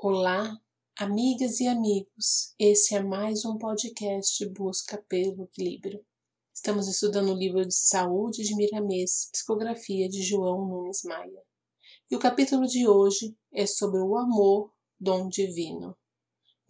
Olá, 0.00 0.56
amigas 0.96 1.58
e 1.58 1.66
amigos. 1.66 2.54
Esse 2.56 2.94
é 2.94 3.02
mais 3.02 3.44
um 3.44 3.58
podcast 3.58 4.48
Busca 4.50 4.96
pelo 5.08 5.42
Equilíbrio. 5.42 6.06
Estamos 6.54 6.86
estudando 6.86 7.32
o 7.32 7.36
livro 7.36 7.66
de 7.66 7.74
Saúde 7.74 8.44
de 8.44 8.54
Miramês, 8.54 9.28
psicografia 9.32 10.08
de 10.08 10.22
João 10.22 10.68
Nunes 10.68 11.02
Maia. 11.02 11.42
E 12.08 12.14
o 12.14 12.20
capítulo 12.20 12.64
de 12.68 12.86
hoje 12.86 13.36
é 13.52 13.66
sobre 13.66 13.98
o 13.98 14.16
amor, 14.16 14.72
dom 15.00 15.28
divino. 15.28 15.98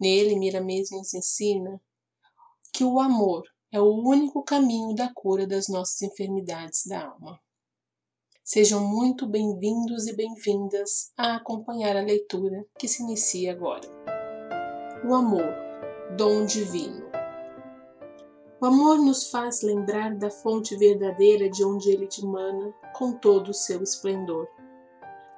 Nele, 0.01 0.35
Miramês 0.35 0.89
nos 0.89 1.13
ensina 1.13 1.79
que 2.73 2.83
o 2.83 2.99
amor 2.99 3.43
é 3.71 3.79
o 3.79 3.93
único 3.93 4.43
caminho 4.43 4.95
da 4.95 5.13
cura 5.13 5.45
das 5.45 5.67
nossas 5.67 6.01
enfermidades 6.01 6.81
da 6.87 7.05
alma. 7.09 7.39
Sejam 8.51 8.83
muito 8.83 9.27
bem-vindos 9.27 10.07
e 10.07 10.15
bem-vindas 10.15 11.11
a 11.15 11.35
acompanhar 11.35 11.95
a 11.95 12.01
leitura 12.01 12.65
que 12.79 12.87
se 12.87 13.03
inicia 13.03 13.51
agora. 13.51 13.87
O 15.07 15.13
amor, 15.13 15.53
dom 16.17 16.45
divino. 16.45 17.05
O 18.59 18.65
amor 18.65 18.97
nos 18.97 19.29
faz 19.29 19.61
lembrar 19.61 20.15
da 20.15 20.31
fonte 20.31 20.75
verdadeira 20.75 21.47
de 21.47 21.63
onde 21.63 21.91
ele 21.91 22.07
dimana 22.07 22.73
com 22.95 23.11
todo 23.11 23.49
o 23.49 23.53
seu 23.53 23.83
esplendor. 23.83 24.47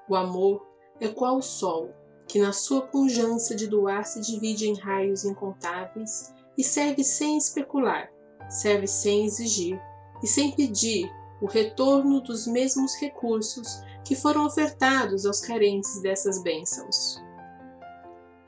O 0.10 0.16
amor 0.16 0.66
é 1.02 1.10
qual 1.10 1.36
o 1.36 1.42
sol, 1.42 1.90
que 2.30 2.40
na 2.40 2.54
sua 2.54 2.84
pujança 2.84 3.54
de 3.54 3.68
doar 3.68 4.06
se 4.06 4.22
divide 4.22 4.70
em 4.70 4.80
raios 4.80 5.26
incontáveis 5.26 6.34
e 6.58 6.64
serve 6.64 7.04
sem 7.04 7.38
especular, 7.38 8.10
serve 8.50 8.88
sem 8.88 9.26
exigir 9.26 9.78
e 10.24 10.28
sem 10.28 10.56
pedir 10.56 11.12
o 11.42 11.48
retorno 11.48 12.22
dos 12.22 12.46
mesmos 12.46 12.96
recursos 12.96 13.82
que 14.06 14.16
foram 14.16 14.46
ofertados 14.46 15.26
aos 15.26 15.42
carentes 15.42 16.02
dessas 16.02 16.42
bênçãos. 16.44 17.20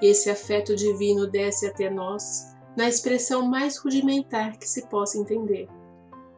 Esse 0.02 0.30
afeto 0.30 0.76
divino 0.76 1.28
desce 1.28 1.66
até 1.66 1.90
nós 1.90 2.54
na 2.76 2.88
expressão 2.88 3.48
mais 3.48 3.78
rudimentar 3.78 4.58
que 4.58 4.68
se 4.68 4.88
possa 4.88 5.18
entender, 5.18 5.68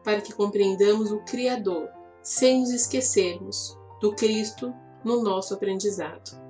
para 0.04 0.20
que 0.20 0.32
compreendamos 0.32 1.10
o 1.10 1.18
Criador, 1.24 1.88
sem 2.22 2.60
nos 2.60 2.70
esquecermos 2.70 3.76
do 4.00 4.14
Cristo 4.14 4.74
no 5.04 5.22
nosso 5.22 5.54
aprendizado. 5.54 6.40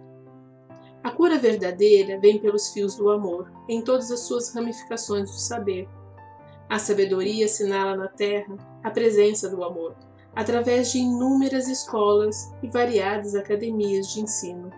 A 1.02 1.10
cura 1.10 1.38
verdadeira 1.38 2.18
vem 2.18 2.38
pelos 2.38 2.70
fios 2.70 2.96
do 2.96 3.10
amor, 3.10 3.50
em 3.68 3.80
todas 3.80 4.10
as 4.10 4.20
suas 4.20 4.52
ramificações 4.52 5.30
do 5.30 5.38
saber, 5.38 5.88
a 6.68 6.78
sabedoria 6.78 7.46
assinala 7.46 7.96
na 7.96 8.08
Terra 8.08 8.56
a 8.82 8.90
presença 8.90 9.48
do 9.48 9.62
amor, 9.62 9.96
através 10.34 10.90
de 10.90 10.98
inúmeras 10.98 11.68
escolas 11.68 12.52
e 12.62 12.68
variadas 12.68 13.34
academias 13.34 14.08
de 14.08 14.20
ensino. 14.20 14.70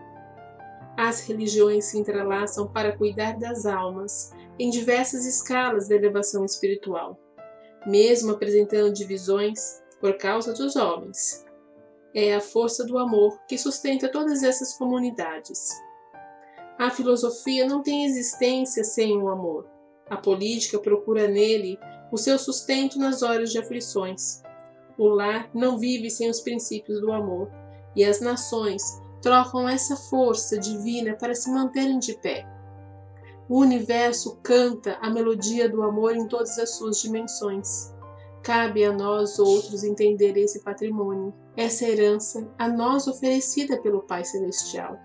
As 0.97 1.27
religiões 1.27 1.87
se 1.87 1.99
entrelaçam 1.99 2.67
para 2.67 2.97
cuidar 2.97 3.39
das 3.39 3.65
almas 3.65 4.33
em 4.59 4.71
diversas 4.71 5.25
escalas 5.25 5.89
da 5.89 5.95
elevação 5.95 6.45
espiritual, 6.45 7.19
mesmo 7.87 8.33
apresentando 8.33 8.93
divisões 8.93 9.83
por 10.01 10.17
causa 10.19 10.53
dos 10.53 10.77
homens. 10.77 11.45
É 12.15 12.35
a 12.35 12.41
força 12.41 12.85
do 12.85 12.99
amor 12.99 13.39
que 13.47 13.57
sustenta 13.57 14.11
todas 14.11 14.43
essas 14.43 14.77
comunidades. 14.77 15.71
A 16.79 16.91
filosofia 16.91 17.67
não 17.67 17.83
tem 17.83 18.05
existência 18.05 18.83
sem 18.83 19.17
o 19.17 19.29
amor 19.29 19.78
a 20.11 20.17
política 20.17 20.79
procura 20.79 21.29
nele 21.29 21.79
o 22.11 22.17
seu 22.17 22.39
sustento 22.39 22.99
nas 22.99 23.23
horas 23.23 23.51
de 23.51 23.59
aflições. 23.59 24.43
O 24.97 25.09
lar 25.09 25.51
não 25.55 25.79
vive 25.79 26.11
sem 26.11 26.29
os 26.29 26.41
princípios 26.41 27.01
do 27.01 27.13
amor, 27.13 27.51
e 27.95 28.05
as 28.05 28.21
nações 28.21 28.83
trocam 29.21 29.69
essa 29.69 29.97
força 29.97 30.59
divina 30.59 31.15
para 31.15 31.35
se 31.35 31.51
manterem 31.51 31.99
de 31.99 32.15
pé. 32.15 32.47
O 33.49 33.61
universo 33.61 34.39
canta 34.43 34.99
a 35.01 35.09
melodia 35.09 35.69
do 35.69 35.83
amor 35.83 36.15
em 36.15 36.27
todas 36.29 36.59
as 36.59 36.77
suas 36.77 37.01
dimensões. 37.01 37.95
Cabe 38.43 38.85
a 38.85 38.93
nós 38.93 39.39
outros 39.39 39.85
entender 39.85 40.37
esse 40.37 40.63
patrimônio, 40.63 41.35
essa 41.57 41.87
herança 41.87 42.49
a 42.59 42.69
nós 42.69 43.07
oferecida 43.07 43.81
pelo 43.81 44.03
Pai 44.03 44.25
Celestial. 44.25 44.99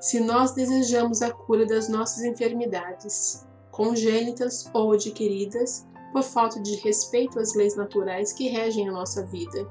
Se 0.00 0.20
nós 0.20 0.52
desejamos 0.52 1.22
a 1.22 1.30
cura 1.30 1.66
das 1.66 1.88
nossas 1.88 2.24
enfermidades, 2.24 3.46
congênitas 3.70 4.68
ou 4.72 4.92
adquiridas 4.92 5.86
por 6.12 6.22
falta 6.22 6.60
de 6.60 6.76
respeito 6.76 7.38
às 7.38 7.54
leis 7.54 7.76
naturais 7.76 8.32
que 8.32 8.48
regem 8.48 8.88
a 8.88 8.92
nossa 8.92 9.24
vida. 9.26 9.68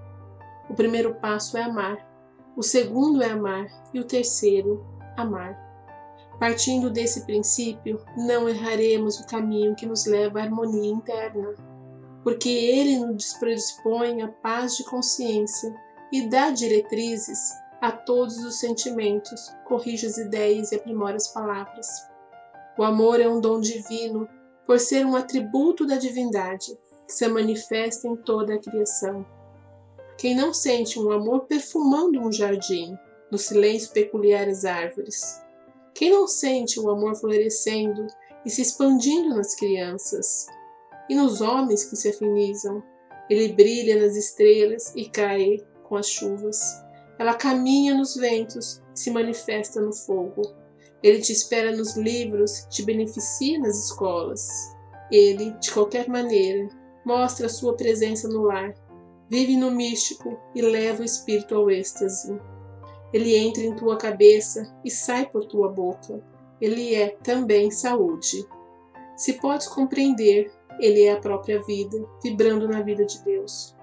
O 0.69 0.73
primeiro 0.73 1.15
passo 1.15 1.57
é 1.57 1.63
amar, 1.63 2.07
o 2.55 2.63
segundo 2.63 3.21
é 3.21 3.31
amar 3.31 3.67
e 3.93 3.99
o 3.99 4.05
terceiro, 4.05 4.85
amar. 5.17 5.57
Partindo 6.39 6.89
desse 6.89 7.25
princípio, 7.25 8.01
não 8.15 8.47
erraremos 8.47 9.19
o 9.19 9.27
caminho 9.27 9.75
que 9.75 9.85
nos 9.85 10.05
leva 10.05 10.39
à 10.39 10.43
harmonia 10.43 10.91
interna, 10.91 11.53
porque 12.23 12.49
ele 12.49 12.99
nos 12.99 13.33
predispõe 13.33 14.21
à 14.21 14.27
paz 14.27 14.77
de 14.77 14.85
consciência 14.85 15.75
e 16.11 16.29
dá 16.29 16.49
diretrizes 16.49 17.53
a 17.81 17.91
todos 17.91 18.37
os 18.43 18.59
sentimentos, 18.59 19.53
corrige 19.65 20.05
as 20.05 20.17
ideias 20.17 20.71
e 20.71 20.75
aprimora 20.75 21.15
as 21.15 21.27
palavras. 21.29 22.08
O 22.79 22.83
amor 22.85 23.19
é 23.19 23.27
um 23.27 23.41
dom 23.41 23.59
divino, 23.59 24.25
por 24.65 24.79
ser 24.79 25.05
um 25.05 25.13
atributo 25.13 25.85
da 25.85 25.97
divindade, 25.97 26.79
que 27.05 27.11
se 27.11 27.27
manifesta 27.27 28.07
em 28.07 28.15
toda 28.15 28.53
a 28.53 28.57
criação. 28.57 29.25
Quem 30.17 30.33
não 30.33 30.53
sente 30.53 30.97
um 30.97 31.11
amor 31.11 31.41
perfumando 31.41 32.21
um 32.21 32.31
jardim, 32.31 32.97
no 33.29 33.37
silêncio 33.37 33.91
peculiar 33.91 34.45
das 34.45 34.63
árvores? 34.63 35.41
Quem 35.93 36.09
não 36.09 36.25
sente 36.25 36.79
o 36.79 36.89
amor 36.89 37.17
florescendo 37.17 38.07
e 38.45 38.49
se 38.49 38.61
expandindo 38.61 39.35
nas 39.35 39.55
crianças? 39.55 40.47
E 41.09 41.15
nos 41.15 41.41
homens 41.41 41.83
que 41.83 41.97
se 41.97 42.07
afinizam? 42.07 42.81
Ele 43.29 43.51
brilha 43.51 44.01
nas 44.01 44.15
estrelas 44.15 44.93
e 44.95 45.09
cai 45.09 45.57
com 45.83 45.97
as 45.97 46.07
chuvas. 46.07 46.81
Ela 47.19 47.33
caminha 47.33 47.93
nos 47.93 48.15
ventos 48.15 48.81
e 48.95 48.99
se 49.01 49.11
manifesta 49.11 49.81
no 49.81 49.91
fogo. 49.91 50.58
Ele 51.01 51.19
te 51.19 51.31
espera 51.31 51.75
nos 51.75 51.95
livros, 51.95 52.67
te 52.69 52.83
beneficia 52.83 53.57
nas 53.59 53.85
escolas. 53.85 54.47
Ele, 55.11 55.51
de 55.59 55.71
qualquer 55.71 56.07
maneira, 56.09 56.69
mostra 57.05 57.45
a 57.45 57.49
sua 57.49 57.75
presença 57.75 58.27
no 58.27 58.43
lar, 58.43 58.75
vive 59.29 59.55
no 59.55 59.71
místico 59.71 60.37
e 60.53 60.61
leva 60.61 61.01
o 61.01 61.05
espírito 61.05 61.55
ao 61.55 61.71
êxtase. 61.71 62.37
Ele 63.13 63.35
entra 63.35 63.63
em 63.63 63.75
tua 63.75 63.97
cabeça 63.97 64.71
e 64.83 64.91
sai 64.91 65.25
por 65.25 65.45
tua 65.45 65.69
boca. 65.69 66.21
Ele 66.59 66.93
é 66.93 67.09
também 67.23 67.71
saúde. 67.71 68.45
Se 69.15 69.33
podes 69.33 69.67
compreender, 69.67 70.51
ele 70.79 71.03
é 71.03 71.13
a 71.13 71.19
própria 71.19 71.61
vida, 71.63 71.97
vibrando 72.23 72.67
na 72.67 72.81
vida 72.81 73.05
de 73.05 73.23
Deus. 73.23 73.75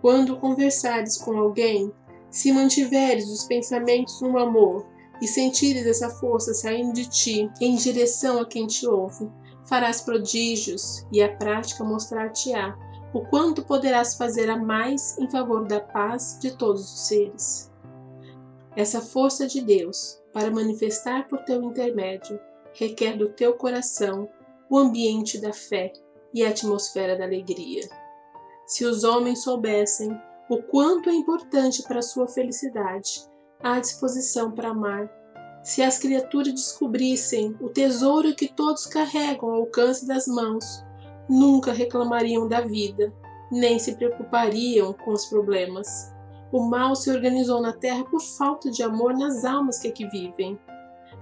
Quando 0.00 0.38
conversares 0.38 1.16
com 1.16 1.38
alguém, 1.38 1.92
se 2.30 2.52
mantiveres 2.52 3.28
os 3.30 3.44
pensamentos 3.44 4.20
no 4.20 4.38
amor 4.38 4.86
e 5.20 5.26
sentires 5.26 5.86
essa 5.86 6.10
força 6.10 6.52
saindo 6.52 6.92
de 6.92 7.08
ti 7.08 7.50
em 7.60 7.76
direção 7.76 8.40
a 8.40 8.46
quem 8.46 8.66
te 8.66 8.86
ouve, 8.86 9.30
farás 9.64 10.00
prodígios 10.00 11.06
e 11.12 11.22
a 11.22 11.34
prática 11.34 11.84
mostrar-te-á 11.84 12.76
o 13.14 13.20
quanto 13.26 13.64
poderás 13.64 14.14
fazer 14.14 14.50
a 14.50 14.56
mais 14.56 15.16
em 15.18 15.30
favor 15.30 15.66
da 15.66 15.80
paz 15.80 16.38
de 16.40 16.56
todos 16.56 16.82
os 16.82 17.06
seres. 17.06 17.72
Essa 18.76 19.00
força 19.00 19.46
de 19.46 19.62
Deus, 19.62 20.20
para 20.32 20.50
manifestar 20.50 21.26
por 21.26 21.42
teu 21.44 21.62
intermédio, 21.62 22.38
requer 22.74 23.16
do 23.16 23.30
teu 23.30 23.54
coração 23.54 24.28
o 24.68 24.76
ambiente 24.76 25.38
da 25.38 25.52
fé 25.52 25.92
e 26.34 26.44
a 26.44 26.50
atmosfera 26.50 27.16
da 27.16 27.24
alegria. 27.24 27.88
Se 28.66 28.84
os 28.84 29.02
homens 29.02 29.42
soubessem 29.42 30.10
o 30.50 30.62
quanto 30.62 31.08
é 31.08 31.14
importante 31.14 31.82
para 31.84 32.00
a 32.00 32.02
sua 32.02 32.28
felicidade 32.28 33.26
à 33.62 33.80
disposição 33.80 34.50
para 34.50 34.70
amar. 34.70 35.10
Se 35.62 35.82
as 35.82 35.98
criaturas 35.98 36.54
descobrissem 36.54 37.56
o 37.60 37.68
tesouro 37.68 38.34
que 38.34 38.48
todos 38.48 38.86
carregam 38.86 39.50
ao 39.50 39.56
alcance 39.62 40.06
das 40.06 40.26
mãos, 40.26 40.84
nunca 41.28 41.72
reclamariam 41.72 42.46
da 42.48 42.60
vida, 42.60 43.12
nem 43.50 43.78
se 43.78 43.96
preocupariam 43.96 44.92
com 44.92 45.12
os 45.12 45.26
problemas. 45.26 46.14
O 46.52 46.62
mal 46.62 46.94
se 46.94 47.10
organizou 47.10 47.60
na 47.60 47.72
terra 47.72 48.04
por 48.04 48.20
falta 48.20 48.70
de 48.70 48.82
amor 48.82 49.12
nas 49.12 49.44
almas 49.44 49.78
que 49.78 49.88
aqui 49.88 50.08
vivem. 50.08 50.58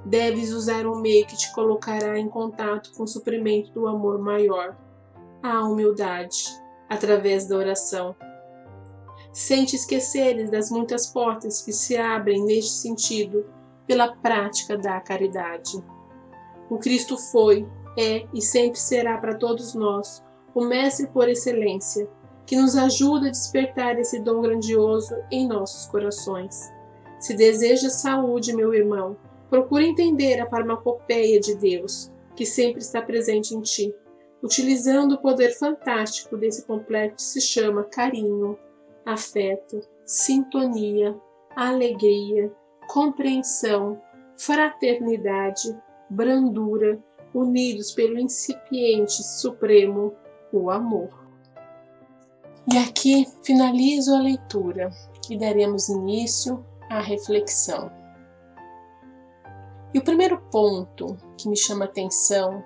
Deves 0.04 0.52
usar 0.52 0.86
um 0.86 1.00
meio 1.00 1.26
que 1.26 1.36
te 1.36 1.52
colocará 1.54 2.18
em 2.18 2.28
contato 2.28 2.92
com 2.94 3.04
o 3.04 3.08
suprimento 3.08 3.72
do 3.72 3.86
amor 3.86 4.18
maior, 4.18 4.76
a 5.42 5.64
humildade, 5.64 6.44
através 6.90 7.48
da 7.48 7.56
oração 7.56 8.14
sem 9.34 9.66
te 9.66 9.76
esqueceres 9.76 10.50
das 10.50 10.70
muitas 10.70 11.06
portas 11.06 11.60
que 11.60 11.72
se 11.72 11.98
abrem 11.98 12.42
neste 12.42 12.70
sentido 12.70 13.44
pela 13.86 14.16
prática 14.16 14.78
da 14.78 14.98
caridade. 15.00 15.84
O 16.70 16.78
Cristo 16.78 17.18
foi, 17.18 17.68
é 17.98 18.26
e 18.32 18.40
sempre 18.40 18.80
será 18.80 19.18
para 19.18 19.36
todos 19.36 19.74
nós 19.74 20.24
o 20.54 20.64
Mestre 20.64 21.08
por 21.08 21.28
excelência, 21.28 22.08
que 22.46 22.56
nos 22.56 22.74
ajuda 22.76 23.28
a 23.28 23.30
despertar 23.30 23.98
esse 23.98 24.18
dom 24.20 24.40
grandioso 24.40 25.14
em 25.30 25.46
nossos 25.46 25.84
corações. 25.86 26.72
Se 27.18 27.34
desejas 27.34 28.00
saúde, 28.00 28.54
meu 28.54 28.72
irmão, 28.72 29.16
Procure 29.54 29.86
entender 29.86 30.40
a 30.40 30.50
farmacopeia 30.50 31.38
de 31.38 31.54
Deus, 31.54 32.10
que 32.34 32.44
sempre 32.44 32.80
está 32.80 33.00
presente 33.00 33.54
em 33.54 33.60
ti, 33.60 33.94
utilizando 34.42 35.12
o 35.12 35.22
poder 35.22 35.56
fantástico 35.56 36.36
desse 36.36 36.66
complexo 36.66 37.16
que 37.16 37.22
se 37.22 37.40
chama 37.40 37.84
carinho, 37.84 38.58
afeto, 39.06 39.80
sintonia, 40.04 41.16
alegria, 41.54 42.52
compreensão, 42.88 44.00
fraternidade, 44.36 45.76
brandura, 46.10 47.02
unidos 47.32 47.92
pelo 47.92 48.18
incipiente 48.18 49.22
supremo, 49.22 50.14
o 50.52 50.70
amor. 50.70 51.24
E 52.72 52.78
aqui 52.78 53.26
finalizo 53.42 54.14
a 54.14 54.20
leitura 54.20 54.90
e 55.28 55.36
daremos 55.36 55.88
início 55.88 56.64
à 56.88 57.00
reflexão. 57.00 57.90
E 59.92 59.98
o 59.98 60.04
primeiro 60.04 60.40
ponto 60.50 61.16
que 61.36 61.48
me 61.48 61.56
chama 61.56 61.84
atenção 61.84 62.64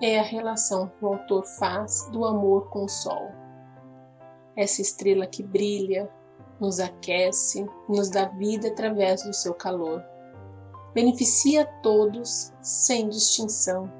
é 0.00 0.18
a 0.18 0.22
relação 0.22 0.88
que 0.88 1.04
o 1.04 1.08
autor 1.08 1.44
faz 1.44 2.08
do 2.10 2.24
amor 2.24 2.70
com 2.70 2.84
o 2.84 2.88
sol. 2.88 3.39
Essa 4.56 4.82
estrela 4.82 5.26
que 5.26 5.42
brilha, 5.42 6.10
nos 6.60 6.78
aquece, 6.78 7.66
nos 7.88 8.10
dá 8.10 8.26
vida 8.26 8.68
através 8.68 9.22
do 9.22 9.32
seu 9.32 9.54
calor. 9.54 10.04
Beneficia 10.92 11.62
a 11.62 11.66
todos 11.80 12.52
sem 12.60 13.08
distinção, 13.08 13.90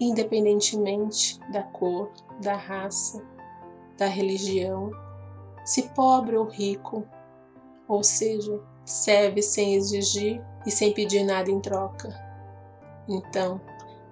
independentemente 0.00 1.38
da 1.52 1.62
cor, 1.62 2.10
da 2.40 2.56
raça, 2.56 3.22
da 3.98 4.06
religião, 4.06 4.90
se 5.64 5.90
pobre 5.90 6.36
ou 6.36 6.46
rico, 6.46 7.06
ou 7.86 8.02
seja, 8.02 8.60
serve 8.84 9.42
sem 9.42 9.74
exigir 9.74 10.42
e 10.66 10.70
sem 10.70 10.94
pedir 10.94 11.24
nada 11.24 11.50
em 11.50 11.60
troca. 11.60 12.08
Então, 13.08 13.60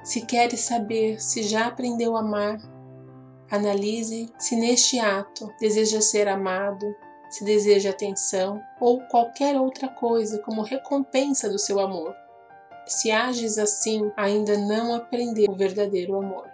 se 0.03 0.27
queres 0.27 0.61
saber 0.61 1.21
se 1.21 1.43
já 1.43 1.67
aprendeu 1.67 2.17
a 2.17 2.21
amar, 2.21 2.59
analise 3.51 4.31
se 4.39 4.57
neste 4.57 4.99
ato 4.99 5.53
deseja 5.61 6.01
ser 6.01 6.29
amado, 6.29 6.87
se 7.31 7.45
deseja 7.45 7.91
atenção 7.91 8.61
ou 8.81 9.01
qualquer 9.09 9.59
outra 9.59 9.89
coisa 9.89 10.39
como 10.39 10.63
recompensa 10.63 11.49
do 11.49 11.59
seu 11.59 11.79
amor. 11.81 12.15
Se 12.87 13.11
ages 13.11 13.59
assim, 13.59 14.11
ainda 14.17 14.57
não 14.57 14.95
aprendeu 14.95 15.51
o 15.51 15.57
verdadeiro 15.57 16.17
amor. 16.17 16.49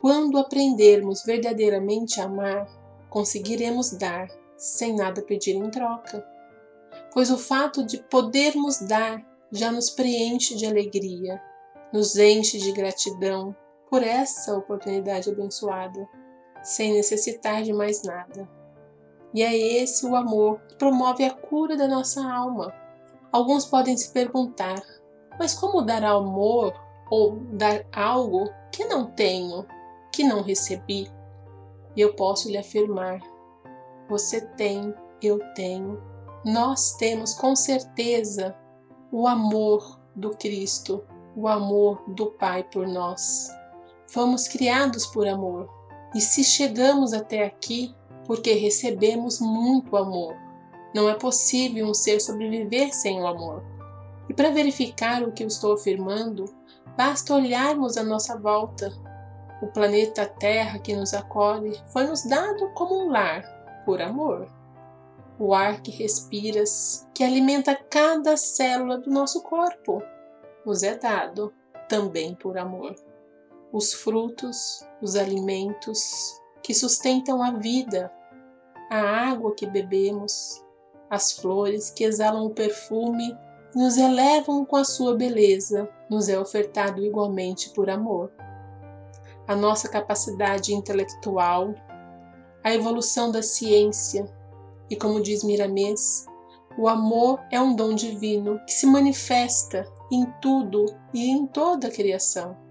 Quando 0.00 0.38
aprendermos 0.38 1.22
verdadeiramente 1.24 2.20
a 2.20 2.24
amar, 2.24 2.66
conseguiremos 3.10 3.90
dar 3.90 4.28
sem 4.56 4.94
nada 4.94 5.20
pedir 5.22 5.54
em 5.54 5.70
troca 5.70 6.24
pois 7.12 7.30
o 7.30 7.38
fato 7.38 7.84
de 7.84 7.98
podermos 7.98 8.78
dar 8.80 9.24
já 9.50 9.72
nos 9.72 9.90
preenche 9.90 10.54
de 10.54 10.66
alegria, 10.66 11.42
nos 11.92 12.16
enche 12.16 12.58
de 12.58 12.72
gratidão 12.72 13.56
por 13.90 14.02
essa 14.02 14.56
oportunidade 14.56 15.30
abençoada, 15.30 16.08
sem 16.62 16.92
necessitar 16.92 17.62
de 17.62 17.72
mais 17.72 18.02
nada. 18.02 18.48
E 19.34 19.42
é 19.42 19.56
esse 19.56 20.06
o 20.06 20.16
amor 20.16 20.60
que 20.68 20.76
promove 20.76 21.24
a 21.24 21.34
cura 21.34 21.76
da 21.76 21.86
nossa 21.86 22.22
alma. 22.24 22.72
Alguns 23.30 23.64
podem 23.64 23.96
se 23.96 24.12
perguntar: 24.12 24.80
mas 25.38 25.54
como 25.54 25.82
dar 25.82 26.04
amor 26.04 26.74
ou 27.10 27.36
dar 27.52 27.84
algo 27.92 28.50
que 28.72 28.84
não 28.84 29.10
tenho, 29.10 29.66
que 30.12 30.24
não 30.24 30.42
recebi? 30.42 31.10
E 31.94 32.00
eu 32.00 32.14
posso 32.14 32.48
lhe 32.48 32.56
afirmar: 32.56 33.20
você 34.08 34.40
tem, 34.40 34.94
eu 35.22 35.38
tenho, 35.54 36.02
nós 36.44 36.92
temos 36.96 37.34
com 37.34 37.54
certeza 37.54 38.56
o 39.12 39.26
amor 39.26 39.98
do 40.14 40.30
Cristo, 40.30 41.04
o 41.36 41.46
amor 41.46 42.02
do 42.08 42.26
Pai 42.32 42.64
por 42.64 42.86
nós. 42.86 43.48
Fomos 44.08 44.48
criados 44.48 45.06
por 45.06 45.26
amor 45.26 45.68
e 46.14 46.20
se 46.20 46.42
chegamos 46.42 47.12
até 47.12 47.44
aqui 47.44 47.94
porque 48.26 48.52
recebemos 48.54 49.40
muito 49.40 49.96
amor. 49.96 50.36
Não 50.94 51.08
é 51.08 51.14
possível 51.14 51.86
um 51.86 51.94
ser 51.94 52.20
sobreviver 52.20 52.94
sem 52.94 53.20
o 53.20 53.26
amor. 53.26 53.62
E 54.28 54.34
para 54.34 54.50
verificar 54.50 55.22
o 55.22 55.32
que 55.32 55.42
eu 55.42 55.48
estou 55.48 55.74
afirmando, 55.74 56.44
basta 56.96 57.34
olharmos 57.34 57.96
à 57.96 58.02
nossa 58.02 58.38
volta. 58.38 58.92
O 59.62 59.66
planeta 59.66 60.26
Terra 60.26 60.78
que 60.78 60.94
nos 60.94 61.14
acolhe 61.14 61.80
foi 61.92 62.06
nos 62.06 62.24
dado 62.24 62.70
como 62.74 63.04
um 63.04 63.10
lar 63.10 63.42
por 63.84 64.00
amor 64.00 64.48
o 65.38 65.54
ar 65.54 65.80
que 65.80 65.90
respiras, 65.90 67.06
que 67.14 67.22
alimenta 67.22 67.74
cada 67.74 68.36
célula 68.36 68.98
do 68.98 69.08
nosso 69.08 69.42
corpo, 69.42 70.02
nos 70.66 70.82
é 70.82 70.96
dado 70.96 71.52
também 71.88 72.34
por 72.34 72.58
amor. 72.58 72.94
Os 73.72 73.92
frutos, 73.92 74.84
os 75.02 75.14
alimentos 75.16 76.40
que 76.62 76.74
sustentam 76.74 77.42
a 77.42 77.52
vida, 77.52 78.12
a 78.90 78.98
água 78.98 79.54
que 79.54 79.66
bebemos, 79.66 80.64
as 81.10 81.32
flores 81.32 81.90
que 81.90 82.04
exalam 82.04 82.46
o 82.46 82.54
perfume 82.54 83.36
e 83.74 83.78
nos 83.78 83.96
elevam 83.96 84.64
com 84.64 84.76
a 84.76 84.84
sua 84.84 85.14
beleza, 85.14 85.88
nos 86.08 86.28
é 86.28 86.38
ofertado 86.38 87.04
igualmente 87.04 87.70
por 87.70 87.90
amor. 87.90 88.32
A 89.46 89.54
nossa 89.54 89.88
capacidade 89.88 90.74
intelectual, 90.74 91.74
a 92.62 92.74
evolução 92.74 93.30
da 93.30 93.42
ciência, 93.42 94.26
e 94.90 94.96
como 94.96 95.20
diz 95.20 95.44
Miramês, 95.44 96.26
o 96.78 96.88
amor 96.88 97.40
é 97.50 97.60
um 97.60 97.74
dom 97.74 97.94
divino 97.94 98.60
que 98.66 98.72
se 98.72 98.86
manifesta 98.86 99.86
em 100.10 100.24
tudo 100.40 100.86
e 101.12 101.28
em 101.28 101.46
toda 101.46 101.88
a 101.88 101.90
criação. 101.90 102.67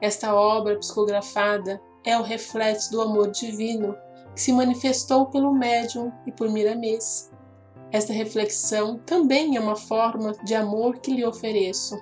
Esta 0.00 0.34
obra 0.34 0.76
psicografada 0.76 1.80
é 2.04 2.16
o 2.18 2.22
reflexo 2.22 2.92
do 2.92 3.02
amor 3.02 3.30
divino 3.30 3.96
que 4.34 4.40
se 4.40 4.52
manifestou 4.52 5.26
pelo 5.26 5.52
médium 5.52 6.12
e 6.26 6.32
por 6.32 6.48
Miramês. 6.48 7.30
Esta 7.90 8.12
reflexão 8.12 8.98
também 8.98 9.56
é 9.56 9.60
uma 9.60 9.76
forma 9.76 10.32
de 10.44 10.54
amor 10.54 10.98
que 10.98 11.14
lhe 11.14 11.24
ofereço. 11.24 11.98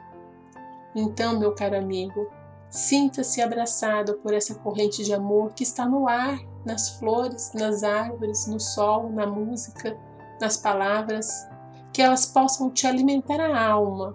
Então, 0.94 1.38
meu 1.38 1.54
caro 1.54 1.78
amigo, 1.78 2.28
sinta-se 2.68 3.40
abraçado 3.40 4.14
por 4.18 4.34
essa 4.34 4.54
corrente 4.56 5.04
de 5.04 5.14
amor 5.14 5.54
que 5.54 5.62
está 5.62 5.86
no 5.86 6.08
ar 6.08 6.38
nas 6.66 6.98
flores, 6.98 7.52
nas 7.54 7.84
árvores, 7.84 8.48
no 8.48 8.58
sol, 8.58 9.08
na 9.10 9.24
música, 9.24 9.96
nas 10.40 10.56
palavras, 10.56 11.48
que 11.92 12.02
elas 12.02 12.26
possam 12.26 12.70
te 12.70 12.86
alimentar 12.86 13.40
a 13.40 13.68
alma 13.70 14.14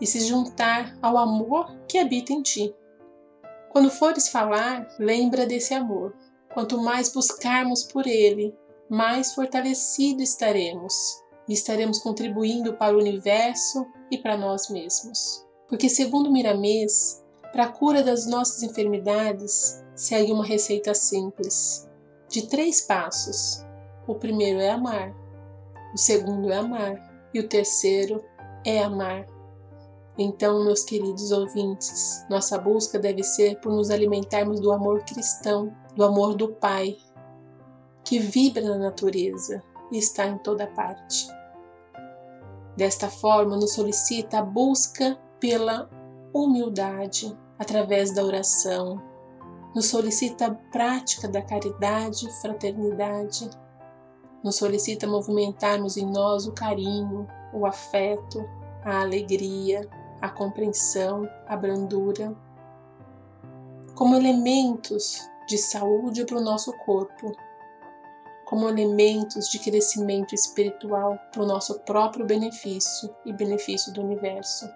e 0.00 0.06
se 0.06 0.20
juntar 0.26 0.94
ao 1.00 1.16
amor 1.16 1.78
que 1.86 1.98
habita 1.98 2.32
em 2.32 2.42
ti. 2.42 2.74
Quando 3.72 3.90
fores 3.90 4.28
falar, 4.28 4.86
lembra 4.98 5.46
desse 5.46 5.72
amor. 5.72 6.14
Quanto 6.52 6.82
mais 6.82 7.10
buscarmos 7.10 7.84
por 7.84 8.06
ele, 8.06 8.54
mais 8.90 9.34
fortalecido 9.34 10.22
estaremos 10.22 11.22
e 11.48 11.54
estaremos 11.54 11.98
contribuindo 12.00 12.74
para 12.74 12.94
o 12.94 13.00
universo 13.00 13.86
e 14.10 14.18
para 14.18 14.36
nós 14.36 14.68
mesmos. 14.68 15.46
Porque, 15.66 15.88
segundo 15.88 16.30
Miramês, 16.30 17.24
para 17.50 17.64
a 17.64 17.72
cura 17.72 18.02
das 18.02 18.26
nossas 18.26 18.62
enfermidades, 18.62 19.82
segue 19.96 20.32
uma 20.32 20.44
receita 20.44 20.92
simples: 20.92 21.88
de 22.28 22.46
três 22.48 22.82
passos. 22.82 23.64
O 24.06 24.14
primeiro 24.16 24.60
é 24.60 24.68
amar, 24.68 25.14
o 25.94 25.96
segundo 25.96 26.52
é 26.52 26.56
amar 26.56 27.30
e 27.32 27.40
o 27.40 27.48
terceiro 27.48 28.22
é 28.66 28.82
amar. 28.82 29.26
Então, 30.16 30.64
meus 30.64 30.84
queridos 30.84 31.32
ouvintes, 31.32 32.24
nossa 32.28 32.58
busca 32.58 32.98
deve 32.98 33.22
ser 33.22 33.58
por 33.60 33.72
nos 33.72 33.90
alimentarmos 33.90 34.60
do 34.60 34.70
amor 34.70 35.02
cristão, 35.04 35.74
do 35.96 36.04
amor 36.04 36.34
do 36.34 36.48
Pai, 36.48 36.96
que 38.04 38.18
vibra 38.18 38.62
na 38.62 38.76
natureza 38.76 39.62
e 39.90 39.96
está 39.96 40.26
em 40.26 40.36
toda 40.38 40.66
parte. 40.66 41.28
Desta 42.76 43.08
forma, 43.08 43.56
nos 43.56 43.72
solicita 43.72 44.40
a 44.40 44.42
busca 44.42 45.18
pela 45.40 45.88
humildade 46.32 47.34
através 47.58 48.14
da 48.14 48.22
oração, 48.22 49.00
nos 49.74 49.86
solicita 49.86 50.46
a 50.46 50.54
prática 50.70 51.26
da 51.26 51.40
caridade 51.40 52.30
fraternidade, 52.40 53.48
nos 54.44 54.56
solicita 54.56 55.06
movimentarmos 55.06 55.96
em 55.96 56.04
nós 56.04 56.46
o 56.46 56.52
carinho, 56.52 57.26
o 57.52 57.64
afeto, 57.64 58.44
a 58.84 59.00
alegria, 59.02 59.88
a 60.22 60.30
compreensão, 60.30 61.28
a 61.48 61.56
brandura, 61.56 62.32
como 63.96 64.14
elementos 64.14 65.28
de 65.48 65.58
saúde 65.58 66.24
para 66.24 66.38
o 66.38 66.40
nosso 66.40 66.72
corpo, 66.78 67.32
como 68.46 68.68
elementos 68.68 69.48
de 69.48 69.58
crescimento 69.58 70.34
espiritual 70.34 71.18
para 71.32 71.42
o 71.42 71.46
nosso 71.46 71.80
próprio 71.80 72.24
benefício 72.24 73.14
e 73.26 73.32
benefício 73.32 73.92
do 73.92 74.00
universo. 74.00 74.70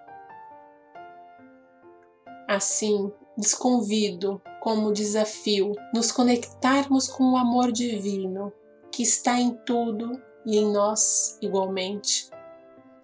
Assim, 2.47 3.11
lhes 3.37 3.53
convido 3.53 4.41
como 4.61 4.91
desafio 4.91 5.73
nos 5.93 6.11
conectarmos 6.11 7.07
com 7.07 7.31
o 7.31 7.37
amor 7.37 7.71
divino 7.71 8.51
que 8.91 9.03
está 9.03 9.39
em 9.39 9.55
tudo 9.65 10.21
e 10.45 10.57
em 10.57 10.71
nós 10.71 11.37
igualmente. 11.41 12.29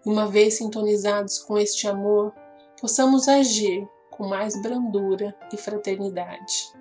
Uma 0.06 0.28
vez 0.28 0.58
sintonizados 0.58 1.40
com 1.40 1.58
este 1.58 1.88
amor, 1.88 2.34
possamos 2.80 3.28
agir 3.28 3.88
com 4.12 4.28
mais 4.28 4.62
brandura 4.62 5.36
e 5.52 5.58
fraternidade. 5.58 6.74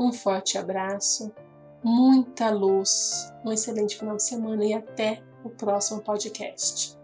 Um 0.00 0.12
forte 0.12 0.56
abraço, 0.56 1.32
muita 1.84 2.50
luz, 2.50 3.32
um 3.44 3.52
excelente 3.52 3.98
final 3.98 4.16
de 4.16 4.22
semana 4.22 4.64
e 4.64 4.72
até 4.72 5.22
o 5.44 5.50
próximo 5.50 6.00
podcast. 6.00 6.97